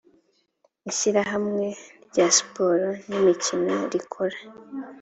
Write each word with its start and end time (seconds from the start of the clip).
ishyirahamwe 0.89 1.65
rya 2.07 2.25
siporo 2.35 2.89
n 3.07 3.09
imikino 3.19 3.73
rikora 3.93 4.37